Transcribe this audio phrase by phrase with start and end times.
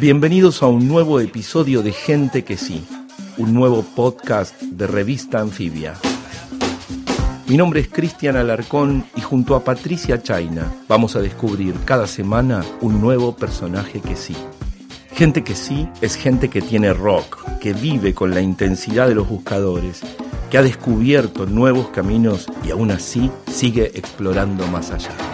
[0.00, 2.84] Bienvenidos a un nuevo episodio de Gente que sí,
[3.36, 5.94] un nuevo podcast de revista Anfibia.
[7.46, 12.64] Mi nombre es Cristian Alarcón y junto a Patricia Chaina vamos a descubrir cada semana
[12.80, 14.36] un nuevo personaje que sí.
[15.12, 19.28] Gente que sí es gente que tiene rock, que vive con la intensidad de los
[19.28, 20.00] buscadores,
[20.50, 25.31] que ha descubierto nuevos caminos y aún así sigue explorando más allá.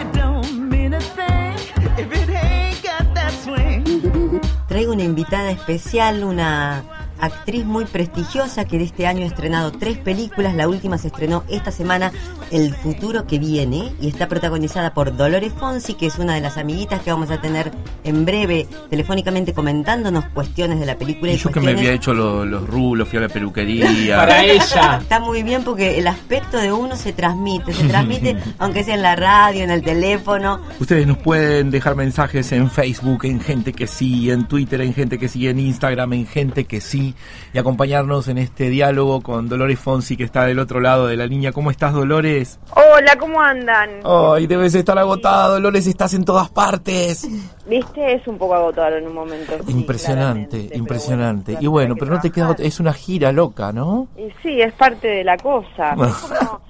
[4.79, 9.97] Traigo una invitada especial, una actriz muy prestigiosa que de este año ha estrenado tres
[9.97, 10.55] películas.
[10.55, 12.11] La última se estrenó esta semana,
[12.51, 16.57] El futuro que viene, y está protagonizada por Dolores Fonsi, que es una de las
[16.57, 17.71] amiguitas que vamos a tener
[18.03, 21.31] en breve telefónicamente comentándonos cuestiones de la película.
[21.31, 23.89] Y yo que me había hecho los rulos, fui a la peluquería.
[24.17, 24.99] Para ella.
[25.01, 29.01] Está muy bien porque el aspecto de uno se transmite, se transmite aunque sea en
[29.01, 30.61] la radio, en el teléfono.
[30.79, 35.17] Ustedes nos pueden dejar mensajes en Facebook, en gente que sí, en Twitter, en gente
[35.17, 37.08] que sí, en Instagram, en gente que sí
[37.53, 41.25] y acompañarnos en este diálogo con Dolores Fonsi que está del otro lado de la
[41.25, 41.51] línea.
[41.51, 42.59] ¿Cómo estás, Dolores?
[42.75, 44.01] Hola, ¿cómo andan?
[44.03, 47.27] Ay, debes estar agotada, Dolores, estás en todas partes.
[47.67, 49.53] Viste, es un poco agotado en un momento.
[49.67, 51.57] impresionante, impresionante.
[51.59, 54.07] y bueno, pero no te queda, es una gira loca, ¿no?
[54.17, 55.95] Y sí, es parte de la cosa.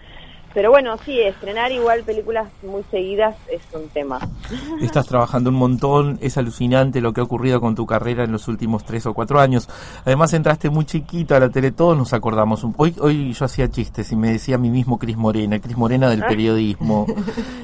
[0.53, 4.19] Pero bueno, sí, estrenar igual películas muy seguidas es un tema.
[4.81, 8.47] Estás trabajando un montón, es alucinante lo que ha ocurrido con tu carrera en los
[8.47, 9.69] últimos tres o cuatro años.
[10.05, 12.65] Además entraste muy chiquita a la tele, todos nos acordamos.
[12.77, 16.09] Hoy, hoy yo hacía chistes y me decía a mí mismo Cris Morena, Cris Morena
[16.09, 16.27] del ah.
[16.27, 17.05] periodismo.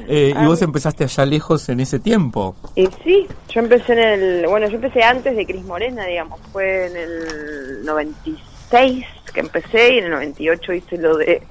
[0.07, 2.55] Eh, y vos empezaste allá lejos en ese tiempo.
[2.75, 6.85] Y sí, yo empecé en el, bueno, yo empecé antes de Cris Morena, digamos, fue
[6.85, 11.41] en el 96 que empecé y en el 98 hice lo de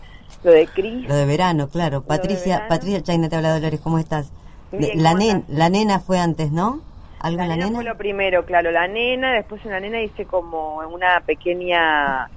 [0.44, 1.08] lo de Cris.
[1.08, 2.02] Lo de verano, claro.
[2.02, 4.32] Patricia, Patricia Chaina te habla Dolores, ¿cómo estás?
[4.72, 5.14] la,
[5.48, 6.80] la nena fue antes, ¿no?
[7.20, 10.26] ¿Algo la, la nena, fue lo primero, claro, la nena, después en la nena hice
[10.26, 12.28] como una pequeña,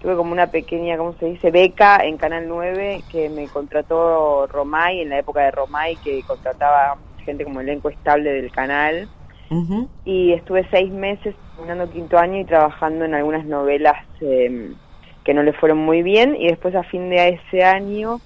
[0.00, 1.52] tuve como una pequeña, ¿cómo se dice?
[1.52, 6.96] Beca en Canal 9 que me contrató Romay, en la época de Romay, que contrataba
[7.24, 9.08] gente como elenco estable del canal.
[10.06, 14.72] Y estuve seis meses terminando quinto año y trabajando en algunas novelas eh,
[15.24, 18.20] que no le fueron muy bien y después a fin de ese año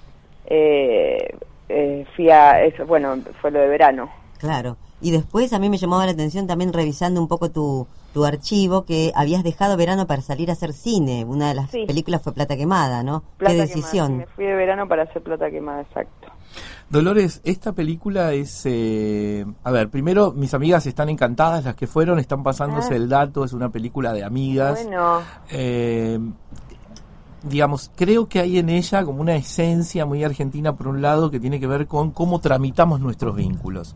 [0.45, 1.35] eh,
[1.69, 4.09] eh, fui a eso bueno fue lo de verano
[4.39, 8.25] claro y después a mí me llamaba la atención también revisando un poco tu, tu
[8.25, 12.33] archivo que habías dejado verano para salir a hacer cine una de las películas fue
[12.33, 13.23] Plata Quemada ¿no?
[13.37, 16.27] qué decisión me fui de verano para hacer Plata Quemada exacto
[16.89, 22.17] Dolores, esta película es, eh, a ver, primero mis amigas están encantadas, las que fueron,
[22.17, 22.95] están pasándose ah.
[22.95, 24.85] el dato, es una película de amigas.
[24.85, 25.21] Bueno.
[25.51, 26.17] Eh,
[27.47, 31.39] digamos, creo que hay en ella como una esencia muy argentina, por un lado, que
[31.39, 33.95] tiene que ver con cómo tramitamos nuestros vínculos.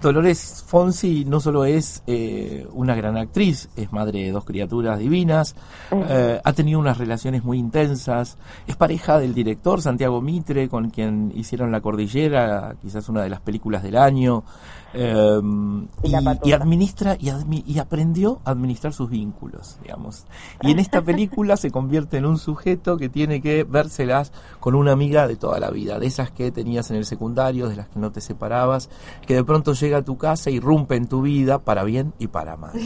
[0.00, 5.56] Dolores Fonsi no solo es eh, una gran actriz, es madre de dos criaturas divinas,
[5.90, 11.32] eh, ha tenido unas relaciones muy intensas, es pareja del director Santiago Mitre, con quien
[11.34, 14.44] hicieron La Cordillera, quizás una de las películas del año,
[14.92, 17.30] em, y, administra y,
[17.66, 20.24] y, aprendió a administrar sus vínculos, digamos.
[20.62, 24.92] Y en esta película se convierte en un sujeto que tiene que vérselas con una
[24.92, 27.98] amiga de toda la vida, de esas que tenías en el secundario, de las que
[27.98, 28.88] no te separabas,
[29.26, 32.56] que de pronto llega a tu casa, irrumpe en tu vida para bien y para
[32.56, 32.72] mal.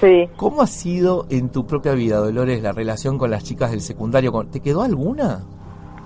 [0.00, 0.28] Sí.
[0.36, 4.32] ¿Cómo ha sido en tu propia vida, Dolores, la relación con las chicas del secundario?
[4.50, 5.42] ¿Te quedó alguna?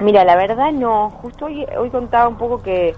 [0.00, 1.10] Mira, la verdad no.
[1.10, 2.94] Justo hoy, hoy contaba un poco que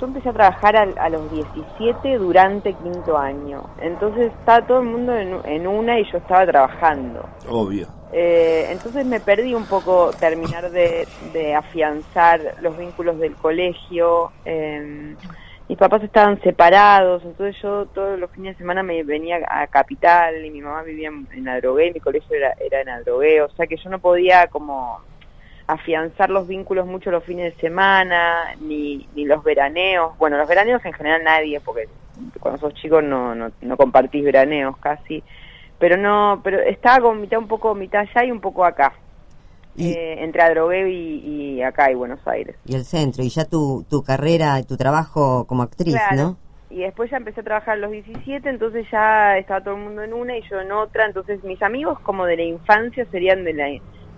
[0.00, 3.62] yo empecé a trabajar a, los 17 durante quinto año.
[3.80, 7.24] Entonces estaba todo el mundo en, una y yo estaba trabajando.
[7.48, 7.86] Obvio.
[8.12, 11.06] Eh, entonces me perdí un poco terminar de,
[11.56, 14.32] afianzar los vínculos del colegio.
[14.44, 15.16] Eh,
[15.68, 20.44] mis papás estaban separados, entonces yo todos los fines de semana me venía a Capital
[20.44, 23.76] y mi mamá vivía en, Adrogué, mi colegio era, era en Adrogué, o sea que
[23.76, 25.00] yo no podía como
[25.66, 30.84] afianzar los vínculos mucho los fines de semana, ni, ni los veraneos, bueno, los veraneos
[30.84, 31.88] en general nadie, porque
[32.40, 35.22] cuando sos chicos no, no, no compartís veraneos casi,
[35.78, 38.92] pero no, pero estaba como mitad un poco, mitad allá y un poco acá.
[39.76, 42.56] Eh, entre Adrogué y, acá y Buenos Aires.
[42.64, 46.36] Y el centro, y ya tu, tu carrera, tu trabajo como actriz, ¿no?
[46.70, 50.02] Y después ya empecé a trabajar a los 17, entonces ya estaba todo el mundo
[50.02, 53.52] en una y yo en otra, entonces mis amigos como de la infancia serían de
[53.52, 53.66] la,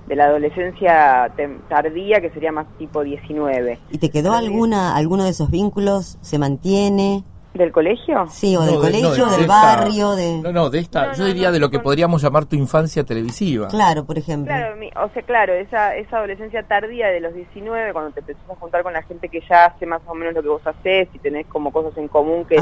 [0.07, 1.31] de la adolescencia
[1.69, 3.79] tardía, que sería más tipo 19.
[3.91, 6.19] ¿Y te quedó alguna, alguno de esos vínculos?
[6.23, 7.25] ¿Se mantiene?
[7.57, 8.27] ¿Del colegio?
[8.29, 10.41] Sí, o del colegio, del barrio, de...
[10.43, 13.69] No, no, de esta, yo diría de lo que podríamos llamar tu infancia televisiva.
[13.69, 14.53] Claro, por ejemplo.
[14.55, 18.55] Claro, o sea, claro, esa, esa adolescencia tardía de los 19, cuando te empezás a
[18.57, 21.19] juntar con la gente que ya hace más o menos lo que vos haces y
[21.19, 22.57] tenés como cosas en común que,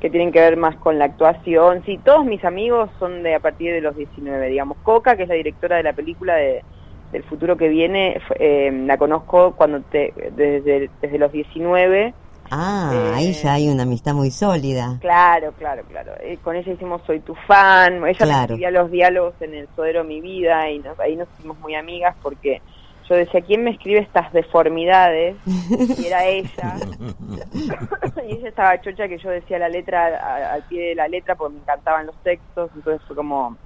[0.00, 1.82] que tienen que ver más con la actuación.
[1.84, 4.78] Sí, todos mis amigos son de a partir de los 19, digamos.
[4.82, 6.62] Coca, que es la directora de la película de,
[7.12, 12.14] del futuro que viene, eh, la conozco cuando te, desde, desde los 19.
[12.50, 14.96] Ah, eh, ahí ya hay una amistad muy sólida.
[15.00, 16.12] Claro, claro, claro.
[16.20, 18.04] Eh, con ella hicimos Soy tu fan.
[18.06, 18.40] Ella Claro.
[18.54, 22.14] escribía los diálogos en el Sodero Mi Vida y nos- ahí nos hicimos muy amigas
[22.22, 22.60] porque
[23.08, 25.36] yo decía, ¿quién me escribe estas deformidades?
[25.98, 26.76] Y era ella.
[28.26, 31.34] y ella estaba chocha que yo decía la letra a- al pie de la letra
[31.34, 33.56] porque me encantaban los textos, entonces fue como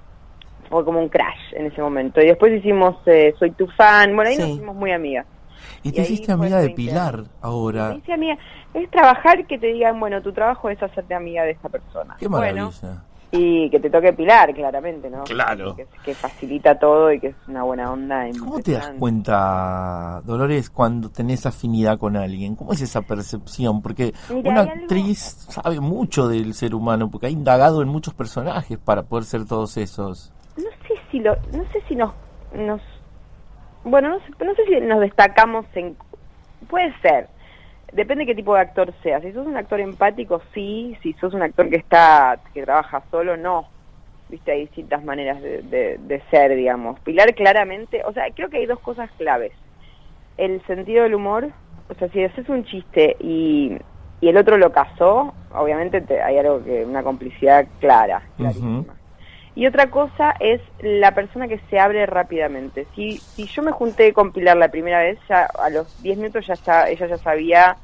[0.69, 2.21] fue como un crash en ese momento.
[2.21, 5.25] Y después hicimos eh, Soy tu fan, bueno, ahí nos hicimos muy amigas.
[5.83, 7.89] Y Y te hiciste amiga de 20 Pilar ahora.
[7.89, 8.37] Me dice amiga,
[8.73, 12.15] es trabajar que te digan, bueno, tu trabajo es hacerte amiga de esta persona.
[12.19, 13.03] Qué Bueno, maravilla.
[13.31, 15.23] y que te toque Pilar, claramente, ¿no?
[15.23, 15.75] Claro.
[15.75, 18.25] Que, que facilita todo y que es una buena onda.
[18.39, 22.55] ¿Cómo te das cuenta, Dolores, cuando tenés afinidad con alguien?
[22.55, 23.81] ¿Cómo es esa percepción?
[23.81, 25.19] Porque Mira, una actriz
[25.49, 29.77] sabe mucho del ser humano, porque ha indagado en muchos personajes para poder ser todos
[29.77, 30.31] esos.
[30.57, 32.13] No sé si lo, no sé si nos,
[32.55, 32.81] nos
[33.83, 35.97] bueno, no sé, no sé si nos destacamos en,
[36.69, 37.27] puede ser,
[37.91, 39.21] depende qué tipo de actor seas.
[39.21, 40.97] Si sos un actor empático, sí.
[41.03, 43.67] Si sos un actor que está, que trabaja solo, no.
[44.29, 46.99] Viste, hay distintas maneras de, de- de ser, digamos.
[47.01, 49.51] Pilar claramente, o sea, creo que hay dos cosas claves.
[50.37, 51.49] El sentido del humor,
[51.89, 53.77] o sea, si haces un chiste y,
[54.21, 58.95] y el otro lo casó, obviamente te- hay algo que, una complicidad clara, clarísima.
[59.55, 62.87] Y otra cosa es la persona que se abre rápidamente.
[62.95, 66.47] Si, si yo me junté con Pilar la primera vez, ya a los 10 minutos
[66.47, 67.77] ya está, ella ya sabía,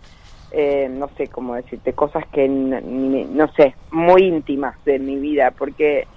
[0.49, 6.07] eh, no sé cómo decirte, cosas que, no sé, muy íntimas de mi vida, porque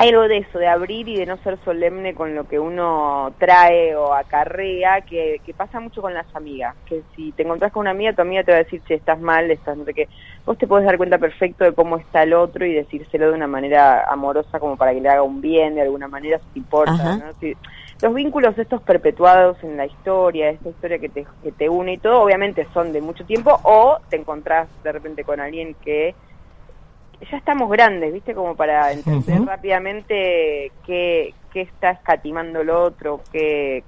[0.00, 3.34] hay algo de eso, de abrir y de no ser solemne con lo que uno
[3.36, 6.76] trae o acarrea, que, que pasa mucho con las amigas.
[6.86, 9.18] Que si te encontrás con una amiga, tu amiga te va a decir si estás
[9.18, 10.08] mal, estás no sé qué.
[10.48, 13.46] Vos te podés dar cuenta perfecto de cómo está el otro y decírselo de una
[13.46, 16.92] manera amorosa, como para que le haga un bien, de alguna manera, si te importa.
[17.18, 17.24] ¿no?
[17.38, 17.54] Si-
[18.00, 21.98] los vínculos estos perpetuados en la historia, esta historia que te, que te une y
[21.98, 26.14] todo, obviamente son de mucho tiempo, o te encontrás de repente con alguien que
[27.30, 28.32] ya estamos grandes, ¿viste?
[28.32, 33.84] Como para entender rápidamente qué, qué está escatimando el otro, qué...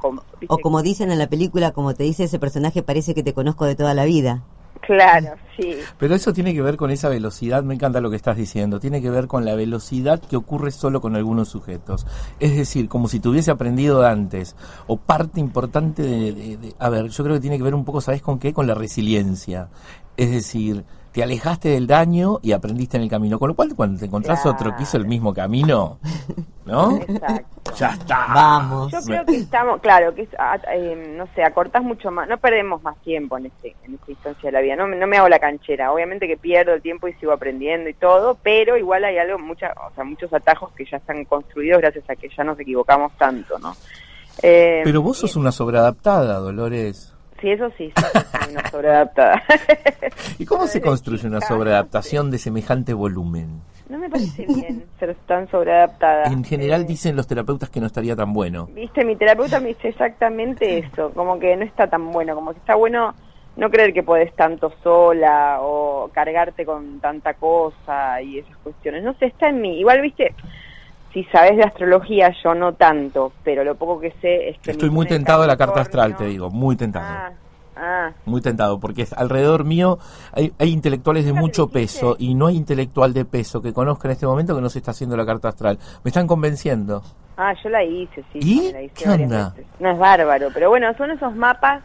[0.48, 3.64] O como dicen en la película, como te dice ese personaje, parece que te conozco
[3.64, 4.42] de toda la vida.
[4.80, 5.76] Claro, sí.
[5.98, 9.00] Pero eso tiene que ver con esa velocidad, me encanta lo que estás diciendo, tiene
[9.02, 12.06] que ver con la velocidad que ocurre solo con algunos sujetos.
[12.40, 14.56] Es decir, como si te hubiese aprendido antes,
[14.86, 17.84] o parte importante de, de- de- A ver, yo creo que tiene que ver un
[17.84, 18.52] poco, ¿sabes con qué?
[18.52, 19.68] Con la resiliencia.
[20.16, 23.38] Es decir, te alejaste del daño y aprendiste en el camino.
[23.38, 24.56] Con lo cual, cuando te encontrás Claro.
[24.56, 25.98] otro que hizo el mismo camino,
[26.66, 26.96] ¿no?
[26.98, 27.72] Exacto.
[27.76, 28.26] ya está.
[28.32, 28.92] Vamos.
[28.92, 32.38] Yo creo que estamos, claro, que es, ah, eh, no sé, acortás mucho más, no
[32.38, 35.16] perdemos más tiempo en este en esta instancia de la vida, no, me- no me
[35.18, 39.04] hago la canchera, obviamente que pierdo el tiempo y sigo aprendiendo y todo, pero igual
[39.04, 42.44] hay algo, mucha, o sea, muchos atajos que ya están construidos gracias a que ya
[42.44, 43.74] nos equivocamos tanto, ¿no?
[44.42, 47.09] Eh, Pero vos sos una sobreadaptada, Dolores.
[47.40, 47.92] Sí, eso sí,
[48.50, 49.42] una sobreadaptada.
[50.38, 53.62] ¿Y cómo se construye una sobreadaptación de semejante volumen?
[53.88, 56.24] No me parece bien ser tan sobreadaptada.
[56.26, 58.68] En general Eh, dicen los terapeutas que no estaría tan bueno.
[58.72, 62.58] Viste, mi terapeuta me dice exactamente eso, como que no está tan bueno, como que
[62.58, 63.14] está bueno
[63.56, 69.02] no creer que podés tanto sola o cargarte con tanta cosa y esas cuestiones.
[69.02, 69.80] No sé, está en mí.
[69.80, 70.34] Igual, viste,
[71.12, 74.70] si sabes de astrología, yo no tanto, pero lo poco que sé es que...
[74.72, 77.06] Estoy muy tentado a la carta astral, te digo, muy tentado.
[77.06, 77.30] Ah,
[77.76, 79.98] ah, Muy tentado, porque es- alrededor mío
[80.32, 83.72] hay, hay intelectuales de ¿Nunca te mucho peso y no hay intelectual de peso que
[83.72, 85.78] conozca en este momento que no se está haciendo la carta astral.
[86.04, 87.02] Me están convenciendo.
[87.36, 88.38] ah, yo la hice, sí.
[88.42, 88.72] ¿Y?
[88.72, 89.50] la hice ¿Qué onda?
[89.50, 89.66] veces.
[89.80, 91.82] No es bárbaro, pero bueno, son esos mapas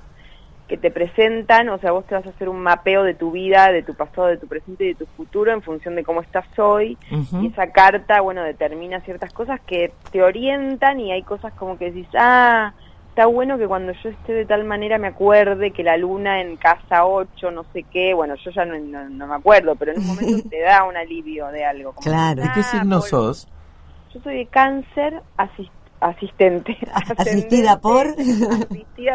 [0.68, 3.72] que te presentan, o sea, vos te vas a hacer un mapeo de tu vida,
[3.72, 6.46] de tu pasado, de tu presente y de tu futuro en función de cómo estás
[6.58, 6.98] hoy.
[7.42, 11.92] Y esa carta, bueno, determina ciertas cosas que te orientan y hay cosas como que
[11.92, 12.74] decís, ah,
[13.10, 16.58] está bueno que cuando yo esté de tal manera me acuerde que la luna en
[16.58, 20.00] casa 8, no sé qué, bueno, yo ya no, no- no me acuerdo, pero en
[20.00, 21.94] un momento te da un alivio de algo.
[21.94, 22.42] como Claro.
[22.42, 23.48] ¿De qué ah, signo por- sos?
[24.16, 25.70] Yo soy de cáncer asis-
[26.00, 26.76] asistente.
[27.18, 29.14] Asistida por- Asistida,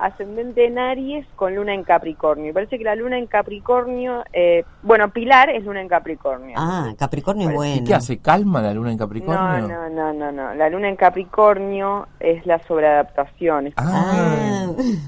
[0.00, 2.50] ascendente en Aries con luna en Capricornio.
[2.50, 6.54] Y parece que la luna en Capricornio, eh, bueno, Pilar es luna en Capricornio.
[6.58, 7.82] Ah, Capricornio es ¿Y bueno.
[7.86, 8.18] qué hace?
[8.18, 9.68] ¿Calma la luna en No, Capricornio?
[9.68, 10.54] no, no, no, no.
[10.54, 13.68] La luna en Capricornio es la sobreadaptación.
[13.68, 14.66] Es, Ah,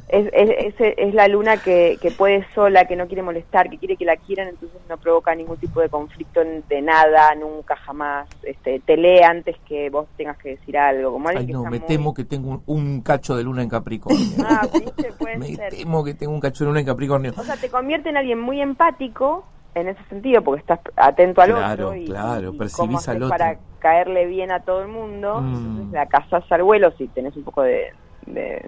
[0.08, 3.78] es, es, es- es la luna que, que puede sola, que no quiere molestar, que
[3.78, 8.28] quiere que la quieran, entonces no provoca ningún tipo de conflicto de nada, nunca, jamás.
[8.42, 11.12] Este, te lee antes que vos tengas que decir algo.
[11.12, 13.44] Como alguien Ay, que no, está me muy- temo que tengo un, un cacho de
[13.44, 14.26] luna en Capricornio.
[14.44, 15.70] Ah, viste, puede me ser.
[15.74, 17.32] temo que tengo un cacho de luna en Capricornio.
[17.36, 21.50] O sea, te convierte en alguien muy empático, en ese sentido, porque estás atento al
[21.52, 23.28] Claro, otro y, claro, y percibís al otro.
[23.30, 25.54] para caerle bien a todo el mundo, Mm.
[25.54, 27.86] entonces la cazás al vuelo si tenés un poco de,
[28.26, 28.64] de,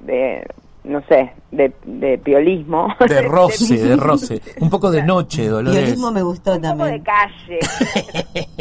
[0.00, 0.46] de,
[0.86, 2.88] no sé, de, de piolismo.
[3.08, 4.40] De roce, de roce.
[4.60, 5.80] Un poco de noche, Dolores.
[5.80, 7.02] Violismo me gustó un poco de también.
[7.02, 7.58] calle.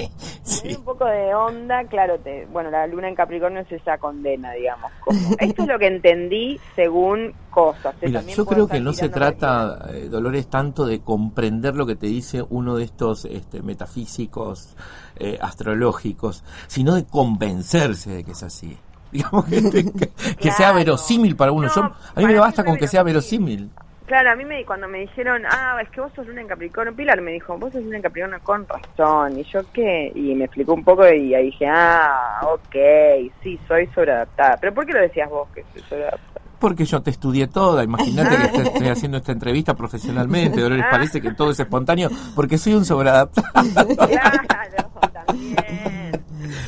[0.46, 0.76] Sí.
[0.76, 4.92] Un poco de onda, claro, te, bueno, la luna en Capricornio es esa condena, digamos.
[5.04, 7.96] Como, esto es lo que entendí según cosas.
[7.96, 8.08] ¿eh?
[8.08, 11.96] Mira, También yo creo que no se trata, eh, Dolores, tanto de comprender lo que
[11.96, 14.76] te dice uno de estos este, metafísicos
[15.18, 18.78] eh, astrológicos, sino de convencerse de que es así.
[19.12, 19.92] Digamos que,
[20.40, 21.68] que- sea verosímil para uno.
[21.68, 23.70] No, Yo, a mí me basta con que sea verosímil.
[24.06, 26.96] Claro, a mí me, cuando me dijeron, ah, es que vos sos luna en Capricornio,
[26.96, 30.46] Pilar me dijo, vos sos luna en Capricornio con razón, y yo qué, y me
[30.46, 32.76] explicó un poco y ahí dije, ah, ok,
[33.42, 34.58] sí, soy sobreadaptada.
[34.62, 36.42] ¿Pero por qué lo decías vos que soy sobreadaptada?
[36.60, 37.84] Porque yo te estudié toda.
[37.84, 40.62] Imagínate que te- estoy haciendo esta entrevista profesionalmente.
[40.62, 43.48] Dolores, parece que todo es espontáneo porque soy un sobreadaptado.
[43.96, 44.92] claro,
[45.26, 45.56] también.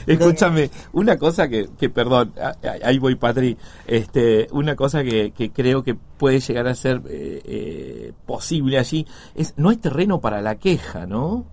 [0.13, 2.33] Escúchame, una cosa que, que perdón,
[2.81, 7.41] ahí voy Patri, este, una cosa que, que creo que puede llegar a ser eh,
[7.43, 11.45] eh, posible allí es, no hay terreno para la queja, ¿no?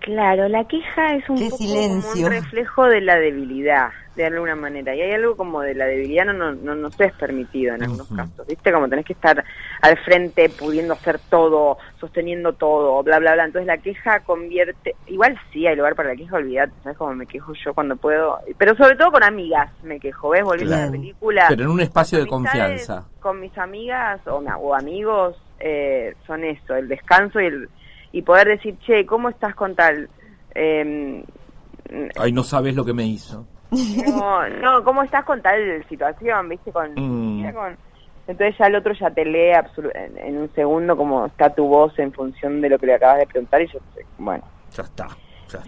[0.00, 2.12] Claro, la queja es un Qué poco silencio.
[2.12, 4.94] como un reflejo de la debilidad, de alguna manera.
[4.94, 8.06] Y hay algo como de la debilidad no, no, no nos es permitido en algunos
[8.06, 8.16] Ujú.
[8.16, 8.46] casos.
[8.46, 8.72] ¿Viste?
[8.72, 9.44] Como tenés que estar
[9.82, 13.44] al frente, pudiendo hacer todo, sosteniendo todo, bla, bla, bla.
[13.44, 14.94] Entonces la queja convierte...
[15.08, 18.38] Igual sí hay lugar para la queja, olvídate, ¿sabes cómo me quejo yo cuando puedo?
[18.56, 20.44] Pero sobre todo con amigas me quejo, ¿ves?
[20.44, 21.46] Volviendo a la película.
[21.48, 23.04] Pero en un espacio de confianza.
[23.20, 27.68] Con mis amigas o, o amigos eh, son eso, el descanso y, el,
[28.12, 30.08] y poder decir, che, ¿cómo estás con tal?
[30.54, 31.24] Eh,
[32.16, 33.46] Ay, no sabes lo que me hizo.
[33.70, 36.48] no, no, ¿cómo estás con tal situación?
[36.48, 36.72] ¿Viste?
[36.72, 37.52] Con, Mm.
[37.52, 37.76] con-
[38.26, 39.52] entonces ya el otro ya te lee
[39.94, 43.18] en, en un segundo cómo está tu voz en función de lo que le acabas
[43.18, 43.78] de preguntar y yo,
[44.18, 44.44] bueno,
[44.76, 45.06] Ya está.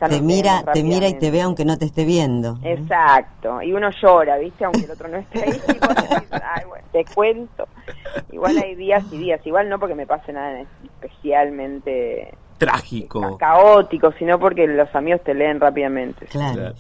[0.09, 2.59] Te mira, te mira y te ve aunque no te esté viendo.
[2.63, 4.65] Exacto, y uno llora, ¿viste?
[4.65, 7.69] Aunque el otro no esté ahí, y vos decís, "Ay, bueno, te cuento.
[8.33, 10.63] Igual hay días y días, igual no porque me pase nada
[10.95, 13.39] especialmente Trágico.
[13.39, 16.27] caótico, sino porque los amigos te leen rápidamente.
[16.27, 16.55] Claro.
[16.61, 16.75] Claro.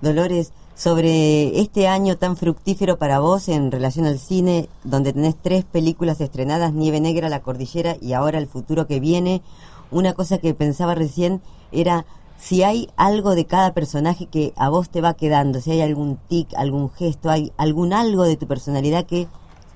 [0.00, 5.64] Dolores, sobre este año tan fructífero para vos en relación al cine, donde tenés tres
[5.64, 9.42] películas estrenadas, Nieve Negra, La Cordillera y ahora El Futuro que viene,
[9.90, 11.40] una cosa que pensaba recién
[11.72, 12.04] era
[12.38, 16.18] si hay algo de cada personaje que a vos te va quedando, si hay algún
[16.28, 19.22] tic, algún gesto, hay algún algo de tu personalidad que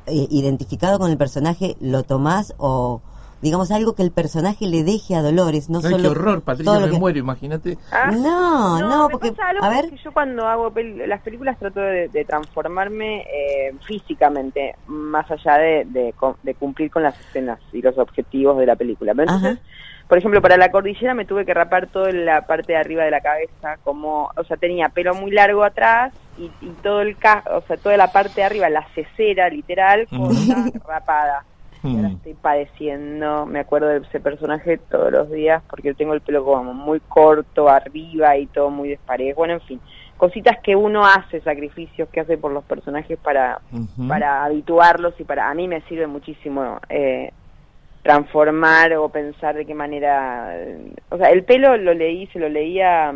[0.07, 3.01] eh, identificado con el personaje lo tomás o
[3.41, 6.79] digamos algo que el personaje le deje a Dolores, no Ay, solo qué horror, Patricia,
[6.79, 7.77] me que- muero, imagínate.
[7.91, 11.59] Ah, No, no, porque pasa algo a ver, que yo cuando hago pel- las películas
[11.59, 17.83] trato de, de transformarme eh, físicamente, más allá de, de cumplir con las escenas y
[17.83, 19.13] los objetivos de la película.
[19.15, 19.59] Pero entonces,
[20.09, 23.11] por ejemplo, para la cordillera me tuve que rapar toda la parte de arriba de
[23.11, 27.45] la cabeza, como, o sea, tenía pelo muy largo atrás y, y todo el ca
[27.51, 31.47] o sea, toda la parte de arriba, la cesera literal, corta, rapada.
[31.91, 32.13] Y ahora Mm.
[32.17, 36.73] estoy padeciendo, me acuerdo de ese personaje todos los días porque tengo el pelo como
[36.75, 39.39] muy corto arriba y todo muy desparejo.
[39.39, 39.83] Bueno, en fin,
[40.17, 43.63] cositas que uno hace, sacrificios que hace por los personajes para,
[44.07, 47.33] para habituarlos y para a mí me sirve muchísimo eh,
[48.03, 50.55] transformar o pensar de qué manera.
[51.11, 53.13] o sea, el pelo lo leí, se lo leía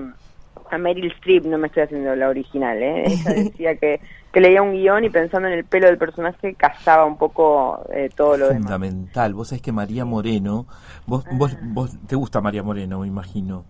[0.71, 3.05] a Meryl Streep, no me estoy haciendo la original, ¿eh?
[3.07, 4.01] Ella decía que,
[4.33, 8.11] que leía un guion y pensando en el pelo del personaje casaba un poco eh,
[8.15, 8.63] todo lo demás.
[8.63, 9.35] Fundamental.
[9.35, 10.67] Vos sabés que María Moreno,
[11.07, 13.65] vos, vos, vos te gusta María Moreno, me imagino.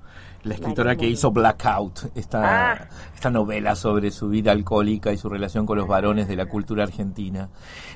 [0.47, 2.89] La escritora María que hizo Blackout, esta, Ah.
[3.15, 6.85] esta novela sobre su vida alcohólica y su relación con los varones de la cultura
[6.85, 7.49] argentina.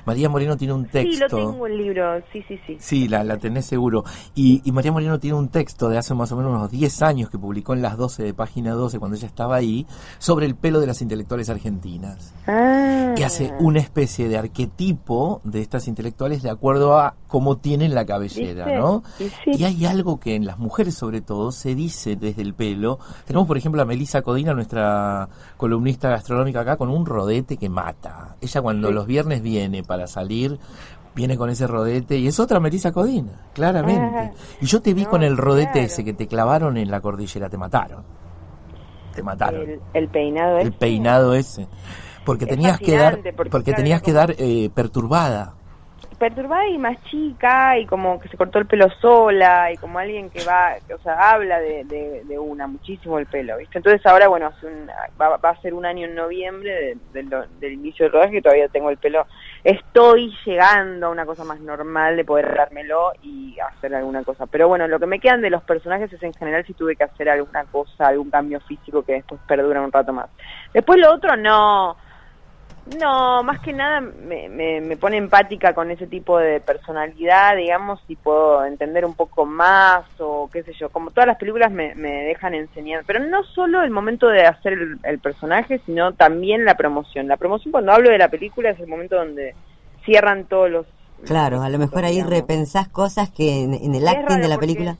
[0.05, 1.37] María Moreno tiene un Sí, lo texto.
[1.37, 2.77] tengo el libro, sí, sí, sí.
[2.79, 4.03] Sí, la, la tenés seguro.
[4.35, 7.29] Y, y María Moreno tiene un texto de hace más o menos unos 10 años
[7.29, 9.85] que publicó en las 12 de página 12 cuando ella estaba ahí,
[10.19, 12.33] sobre el pelo de las intelectuales argentinas.
[12.47, 13.13] Ah.
[13.15, 18.05] Que hace una especie de arquetipo de estas intelectuales de acuerdo a cómo tienen la
[18.05, 18.79] cabellera, ¿Viste?
[18.79, 19.03] ¿no?
[19.17, 19.31] Sí.
[19.45, 22.99] Y hay algo que en las mujeres sobre todo se dice desde el pelo.
[23.25, 28.35] Tenemos por ejemplo a Melissa Codina, nuestra columnista gastronómica acá, con un rodete que mata.
[28.41, 28.93] Ella cuando Sí.
[28.93, 30.59] los viernes viene para salir,
[31.15, 34.17] viene con ese rodete y es otra Melissa Codina, claramente.
[34.17, 34.31] Ah.
[34.61, 35.85] y yo te vi No, con el rodete claro.
[35.87, 38.03] ese que te clavaron en la cordillera, te mataron.
[39.13, 39.61] Te mataron.
[39.61, 40.77] El, el peinado El ese.
[40.77, 41.67] peinado ese.
[42.25, 45.55] Porque Es tenías que dar, porque, porque claro, tenías que dar eh, perturbada.
[46.17, 50.29] Perturbada y más chica y como que se cortó el pelo sola y como alguien
[50.29, 53.79] que va, que, o sea, habla de, de, de una muchísimo el pelo, ¿viste?
[53.79, 54.89] Entonces ahora, bueno, hace un-
[55.19, 57.23] va, va a ser un año en noviembre de-
[57.59, 59.25] del, inicio del rodaje y todavía tengo el pelo
[59.63, 64.45] estoy llegando a una cosa más normal de poder dármelo y hacer alguna cosa.
[64.47, 67.03] Pero bueno, lo que me quedan de los personajes es en general si tuve que
[67.03, 70.29] hacer alguna cosa, algún cambio físico que después perdura un rato más.
[70.73, 71.95] Después lo otro no
[72.99, 78.15] no, más que nada me, me, pone empática con ese tipo de personalidad, digamos, y
[78.15, 82.23] puedo entender un poco más o qué sé yo, como todas las películas me, me
[82.23, 84.73] dejan enseñar, pero no solo el momento de hacer
[85.03, 87.27] el, personaje, sino también la promoción.
[87.27, 89.53] La promoción cuando hablo de la película es el momento donde
[90.03, 90.87] cierran todos los...
[91.23, 94.97] Claro, a lo mejor ahí repensás cosas que en, el acting de la película...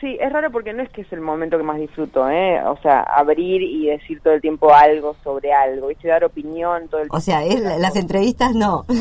[0.00, 2.62] Sí, es raro porque no es que es el momento que más disfruto, ¿eh?
[2.64, 6.06] O sea, abrir y decir todo el tiempo algo sobre algo, ¿viste?
[6.06, 7.16] Dar opinión todo el tiempo.
[7.16, 8.84] O sea, es, las entrevistas no.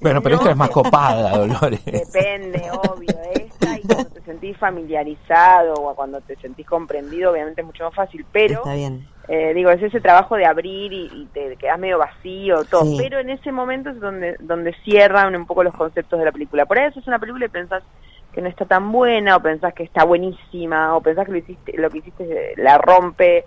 [0.00, 1.84] Bueno, pero esta es más copada, Dolores.
[1.84, 3.14] Depende, obvio.
[3.34, 7.94] Esta y cuando te sentís familiarizado o cuando te sentís comprendido, obviamente es mucho más
[7.94, 8.58] fácil, pero...
[8.58, 9.06] Está bien.
[9.28, 12.96] Eh, digo, es ese trabajo de abrir y, te quedas medio vacío, todo.
[12.98, 16.66] Pero en ese momento es donde, donde cierran un poco los conceptos de la película.
[16.66, 17.84] Por eso es una película y pensás
[18.32, 21.76] que no está tan buena o pensás que está buenísima o pensás que lo hiciste
[21.76, 23.44] lo que hiciste la rompe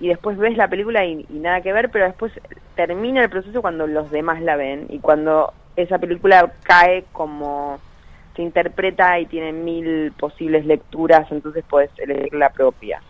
[0.00, 2.32] y después ves la película y, nada que ver pero después
[2.74, 7.78] termina el proceso cuando los demás la ven y cuando esa película cae como
[8.34, 13.00] se interpreta y tiene mil posibles lecturas entonces puedes elegir la propia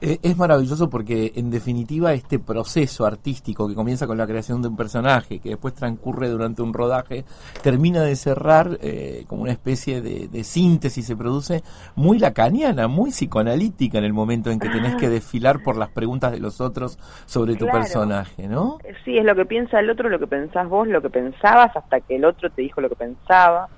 [0.00, 4.68] eh, es maravilloso porque en definitiva este proceso artístico que comienza con la creación de
[4.68, 7.24] un personaje, que después transcurre durante un rodaje,
[7.62, 11.62] termina de cerrar eh, como una especie de, síntesis, se produce
[11.94, 16.32] muy lacaniana, muy psicoanalítica en el momento en que tenés que desfilar por las preguntas
[16.32, 18.78] de los otros sobre tu personaje, ¿no?
[19.04, 22.00] Sí, es lo que piensa el otro, lo que pensás vos, lo que pensabas, hasta
[22.00, 23.68] que el otro te dijo lo que pensaba.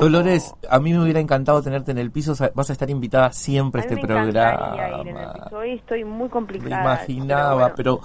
[0.00, 2.34] Dolores, a mí me hubiera encantado tenerte en el piso.
[2.54, 5.48] Vas a estar invitada siempre a, este programa.
[5.52, 6.76] Hoy estoy muy complicada.
[6.76, 8.00] Me imaginaba, pero,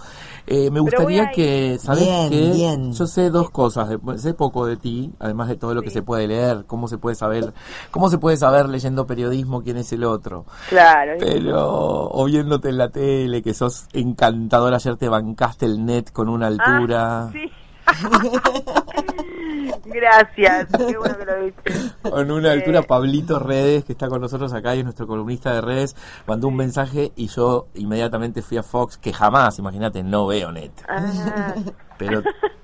[0.47, 2.77] eh, me gustaría que, ¿sabes qué?
[2.91, 3.89] Yo sé dos cosas.
[4.17, 7.15] Sé poco de ti, además de todo lo que se puede leer, cómo se puede
[7.15, 7.53] saber,
[7.91, 10.45] cómo se puede saber leyendo periodismo quién es el otro.
[10.69, 11.13] Claro.
[11.19, 14.73] Pero, o viéndote en la tele, que sos encantador.
[14.73, 17.23] Ayer te bancaste el net con una altura.
[17.23, 17.51] Ah, sí.
[19.85, 21.73] Gracias, qué bueno que lo viste.
[22.01, 25.53] Con una altura, eh, Pablito Redes, que está con nosotros acá y es nuestro columnista
[25.53, 25.95] de redes,
[26.27, 30.71] mandó un mensaje y yo inmediatamente fui a Fox, que jamás, imagínate, no veo net.
[30.87, 31.53] Ah.
[31.97, 32.23] Pero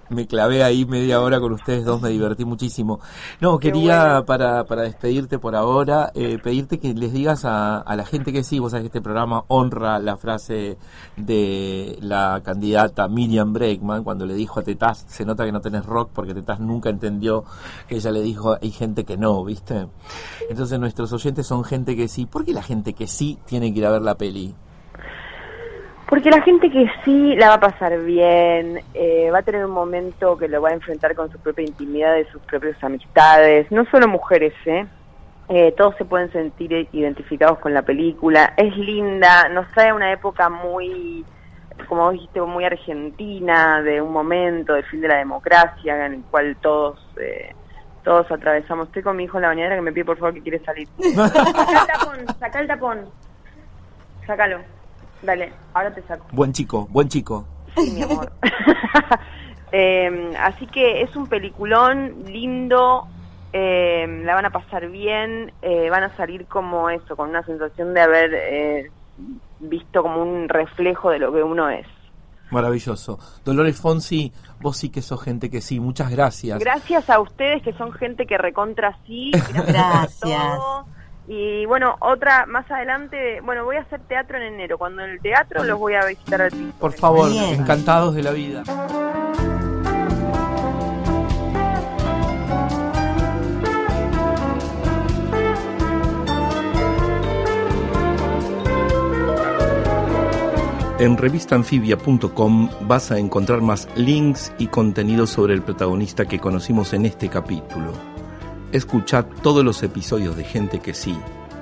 [0.10, 3.00] me clavé ahí media hora con ustedes dos, me divertí muchísimo.
[3.42, 8.06] No, quería para, para despedirte por ahora, eh, pedirte que les digas a, a, la
[8.06, 10.78] gente que sí, vos sabés que este programa honra la frase
[11.16, 15.86] de la candidata Miriam Breckman cuando le dijo a Tetaz, se nota que no tenés
[15.86, 17.44] rock porque Tetaz nunca entendió
[17.88, 19.88] que ella le dijo, hay gente que no, ¿viste?
[20.50, 22.26] Entonces nuestros oyentes son gente que sí.
[22.26, 24.56] ¿Por qué la gente que sí tiene que ir a ver la peli?
[26.08, 29.72] Porque la gente que sí la va a pasar bien, eh, va a tener un
[29.72, 33.84] momento que lo va a enfrentar con su propia intimidad, de sus propias amistades, no
[33.92, 34.86] solo mujeres, ¿eh?
[35.50, 35.74] ¿eh?
[35.76, 41.26] todos se pueden sentir identificados con la película, es linda, nos trae una época muy,
[41.90, 46.56] como dijiste, muy argentina, de un momento del fin de la democracia, en el cual
[46.62, 47.00] todos...
[47.20, 47.54] Eh,
[48.04, 48.88] todos atravesamos.
[48.88, 50.88] Estoy con mi hijo en la bañadera que me pide por favor que quiere salir.
[50.98, 53.06] saca el tapón, saca el tapón.
[54.26, 54.77] Sácalo.
[55.22, 56.26] Dale, ahora te saco.
[56.32, 57.46] Buen chico, buen chico.
[57.76, 58.32] Sí, mi amor.
[59.72, 63.06] Em, así que es un peliculón lindo,
[63.52, 67.94] em, la van a pasar bien, eh, van a salir como eso, con una sensación
[67.94, 68.92] de haber eh,
[69.60, 71.86] visto como un reflejo de lo que uno es.
[72.50, 73.20] Maravilloso.
[73.44, 76.60] Dolores Fonsi, vos sí que sos gente que sí, muchas gracias.
[76.60, 79.32] Gracias a ustedes que son gente que recontra sí.
[79.54, 80.60] Gracias.
[81.28, 84.78] Y bueno, otra más adelante, bueno, voy a hacer teatro en enero.
[84.78, 86.74] Cuando en el teatro los voy a visitar al piso.
[86.80, 88.64] Por favor, encantados de la vida.
[101.00, 107.06] En revistanfibia.com vas a encontrar más links y contenido sobre el protagonista que conocimos en
[107.06, 108.17] este capítulo.
[108.72, 111.18] Escuchad todos los episodios de Gente que sí,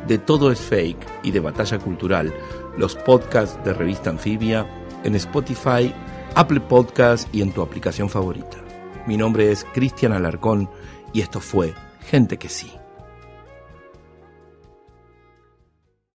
[0.07, 2.33] de Todo es Fake y de Batalla Cultural,
[2.77, 4.65] los podcasts de Revista Anfibia,
[5.03, 5.93] en Spotify,
[6.33, 8.57] Apple Podcasts y en tu aplicación favorita.
[9.05, 10.67] Mi nombre es Cristian Alarcón
[11.13, 11.75] y esto fue
[12.09, 12.71] Gente que sí.